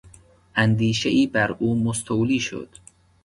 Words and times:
اندیشهای 0.55 1.27
بر 1.27 1.51
او 1.51 1.83
مستولی 1.83 2.39
شد. 2.39 2.69